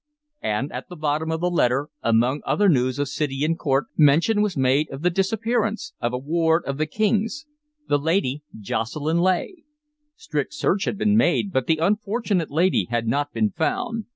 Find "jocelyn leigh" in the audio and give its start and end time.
8.59-9.63